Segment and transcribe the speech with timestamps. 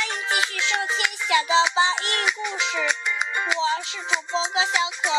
[0.00, 0.96] 欢迎继续收听
[1.28, 2.78] 小豆包英语故事，
[3.54, 5.10] 我是主播高小可。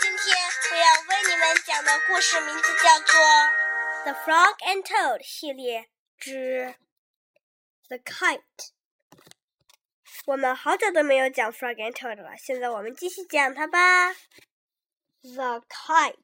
[0.00, 0.36] 今天
[0.70, 3.20] 我要为你们讲的故事名字叫做
[4.04, 5.88] 《The Frog and Toad》系列
[6.18, 6.76] 之
[7.88, 8.38] 《The Kite》。
[10.26, 14.12] 我们好久都没有讲《Frog and Toad》了，现在我们继续讲它吧。
[15.22, 16.14] The Kite,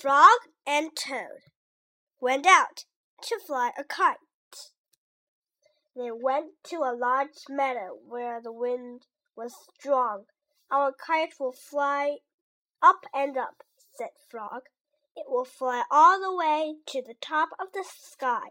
[0.00, 1.42] Frog and Toad
[2.20, 2.84] went out
[3.20, 4.20] to fly a kite.
[5.96, 10.26] They went to a large meadow where the wind was strong.
[10.70, 12.18] Our kite will fly
[12.82, 14.68] up and up, said Frog.
[15.16, 18.50] It will fly all the way to the top of the sky.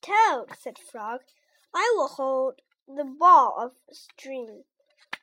[0.00, 1.20] Toad, said Frog,
[1.74, 4.64] I will hold the ball of string.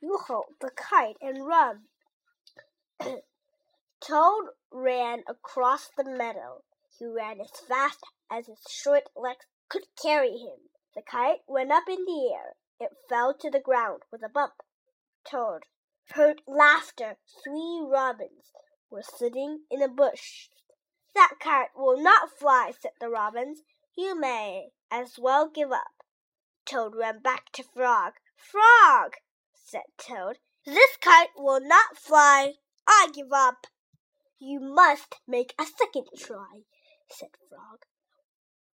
[0.02, 1.88] You hold the kite and run.
[4.00, 6.64] Toad ran across the meadow.
[6.98, 8.00] He ran as fast
[8.32, 10.70] as his short legs could carry him.
[10.96, 12.56] The kite went up in the air.
[12.80, 14.64] It fell to the ground with a bump.
[15.24, 15.64] Toad
[16.14, 17.18] heard laughter.
[17.44, 18.52] Three robins
[18.90, 20.50] were sitting in a bush.
[21.14, 23.62] That kite will not fly, said the robins.
[23.96, 26.04] You may as well give up.
[26.66, 28.14] Toad ran back to Frog.
[28.36, 29.16] Frog,
[29.54, 32.54] said Toad, this kite will not fly.
[32.88, 33.68] I give up.
[34.40, 36.62] You must make a second try,
[37.10, 37.86] said Frog.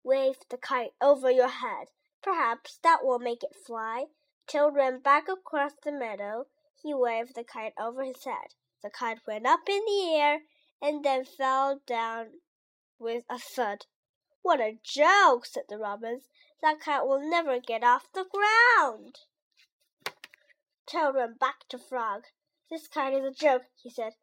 [0.03, 1.87] Wave the kite over your head.
[2.23, 4.05] Perhaps that will make it fly.
[4.47, 6.47] Toad ran back across the meadow.
[6.81, 8.55] He waved the kite over his head.
[8.81, 10.43] The kite went up in the air
[10.81, 12.39] and then fell down
[12.97, 13.85] with a thud.
[14.41, 16.29] What a joke, said the robins.
[16.61, 19.19] That kite will never get off the ground.
[20.85, 22.27] Toad ran back to Frog.
[22.69, 24.15] This kite is a joke, he said.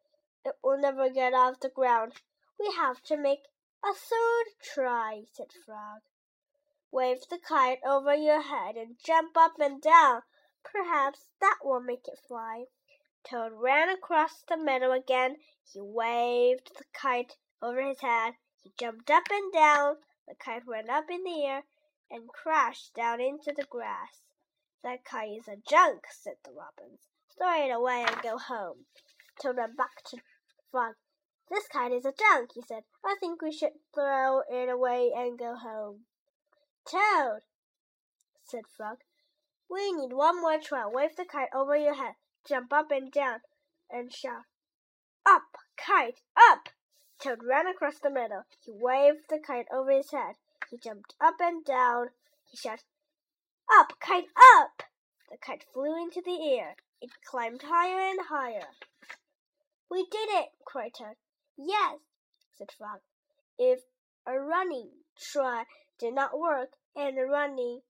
[0.43, 2.13] It will never get off the ground.
[2.59, 3.47] We have to make
[3.83, 6.01] a third try, said Frog.
[6.93, 10.23] Wave the kite over your head and jump up and down.
[10.61, 12.65] Perhaps that will make it fly.
[13.23, 15.37] Toad ran across the meadow again.
[15.63, 18.35] He waved the kite over his head.
[18.61, 19.97] He jumped up and down.
[20.27, 21.63] The kite went up in the air
[22.09, 24.23] and crashed down into the grass.
[24.83, 26.99] That kite is a junk, said the robins.
[27.37, 28.85] Throw it away and go home.
[29.39, 30.17] Toad ran back to
[30.69, 30.95] Frog.
[31.49, 32.83] This kite is a junk, he said.
[33.03, 36.05] I think we should throw it away and go home.
[36.85, 37.41] Toad,
[38.43, 38.97] said Frog,
[39.69, 40.85] we need one more try.
[40.87, 42.15] Wave the kite over your head,
[42.45, 43.41] jump up and down,
[43.89, 44.45] and shout,
[45.25, 46.69] Up, kite, up!
[47.19, 48.43] Toad ran across the meadow.
[48.59, 50.35] He waved the kite over his head.
[50.69, 52.09] He jumped up and down.
[52.49, 52.85] He shouted,
[53.71, 54.83] Up, kite, up!
[55.29, 56.75] The kite flew into the air.
[56.99, 58.67] It climbed higher and higher.
[59.89, 61.15] We did it, cried Toad.
[61.57, 61.99] Yes,
[62.57, 63.01] said Frog.
[63.57, 63.81] If
[64.25, 65.65] a running try
[66.01, 67.81] did not work, and the running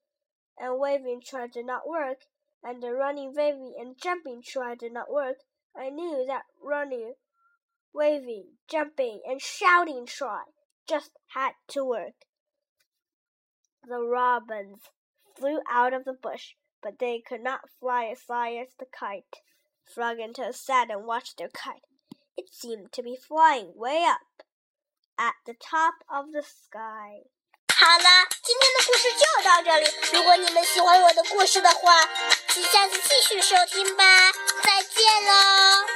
[0.58, 2.26] and waving try did not work,
[2.62, 5.38] and the running, waving, and jumping try did not work,
[5.76, 7.14] I knew that running,
[7.94, 10.44] waving, jumping, and shouting try
[10.88, 12.26] just had to work.
[13.88, 14.82] The robins
[15.36, 19.38] flew out of the bush, but they could not fly as high as the kite.
[19.86, 21.86] Frog and Toad sat and watched their kite.
[22.38, 24.46] It seemed to be flying way up
[25.18, 27.22] at the top of the sky.
[27.82, 29.90] 好啦，今天的故事就到这里。
[30.14, 32.08] 如果你们喜欢我的故事的话，
[32.54, 34.04] 请下次继续收听吧。
[34.64, 35.91] 再见喽。